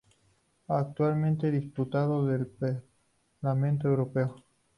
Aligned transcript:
Actualmente 0.69 1.49
es 1.49 1.53
Diputado 1.61 2.25
del 2.25 2.47
Parlamento 3.39 3.87
Europeo. 3.87 4.43